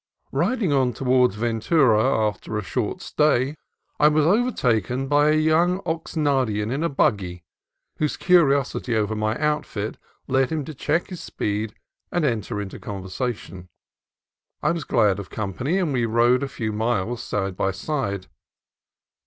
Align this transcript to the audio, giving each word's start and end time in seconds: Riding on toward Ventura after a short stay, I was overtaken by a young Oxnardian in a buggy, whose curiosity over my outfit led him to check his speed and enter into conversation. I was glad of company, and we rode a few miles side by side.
Riding 0.31 0.73
on 0.73 0.93
toward 0.93 1.31
Ventura 1.33 2.03
after 2.27 2.57
a 2.57 2.63
short 2.63 3.03
stay, 3.03 3.53
I 3.99 4.07
was 4.07 4.25
overtaken 4.25 5.07
by 5.07 5.29
a 5.29 5.35
young 5.35 5.79
Oxnardian 5.85 6.71
in 6.71 6.81
a 6.83 6.89
buggy, 6.89 7.43
whose 7.97 8.17
curiosity 8.17 8.95
over 8.95 9.15
my 9.15 9.37
outfit 9.37 9.99
led 10.27 10.49
him 10.51 10.65
to 10.65 10.73
check 10.73 11.09
his 11.09 11.21
speed 11.21 11.75
and 12.11 12.25
enter 12.25 12.59
into 12.59 12.79
conversation. 12.79 13.67
I 14.63 14.71
was 14.71 14.85
glad 14.85 15.19
of 15.19 15.29
company, 15.29 15.77
and 15.77 15.93
we 15.93 16.07
rode 16.07 16.41
a 16.41 16.47
few 16.47 16.71
miles 16.71 17.21
side 17.23 17.55
by 17.55 17.69
side. 17.69 18.25